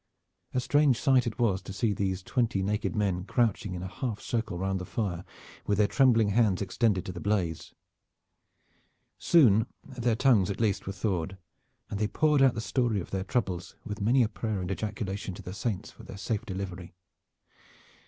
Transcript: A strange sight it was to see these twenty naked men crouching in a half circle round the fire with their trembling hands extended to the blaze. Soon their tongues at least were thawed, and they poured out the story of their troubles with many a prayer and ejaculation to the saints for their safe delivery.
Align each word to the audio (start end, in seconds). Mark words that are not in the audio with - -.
A 0.55 0.59
strange 0.59 0.99
sight 0.99 1.27
it 1.27 1.37
was 1.37 1.61
to 1.61 1.71
see 1.71 1.93
these 1.93 2.23
twenty 2.23 2.63
naked 2.63 2.95
men 2.95 3.23
crouching 3.23 3.75
in 3.75 3.83
a 3.83 3.87
half 3.87 4.19
circle 4.19 4.57
round 4.57 4.79
the 4.79 4.83
fire 4.85 5.23
with 5.67 5.77
their 5.77 5.85
trembling 5.85 6.29
hands 6.29 6.59
extended 6.59 7.05
to 7.05 7.11
the 7.11 7.19
blaze. 7.19 7.75
Soon 9.19 9.67
their 9.83 10.15
tongues 10.15 10.49
at 10.49 10.59
least 10.59 10.87
were 10.87 10.93
thawed, 10.93 11.37
and 11.91 11.99
they 11.99 12.07
poured 12.07 12.41
out 12.41 12.55
the 12.55 12.61
story 12.61 12.99
of 12.99 13.11
their 13.11 13.23
troubles 13.23 13.75
with 13.85 14.01
many 14.01 14.23
a 14.23 14.27
prayer 14.27 14.59
and 14.59 14.71
ejaculation 14.71 15.35
to 15.35 15.43
the 15.43 15.53
saints 15.53 15.91
for 15.91 16.01
their 16.01 16.17
safe 16.17 16.47
delivery. 16.47 16.95